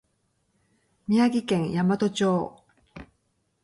[1.07, 2.63] 宮城県大和町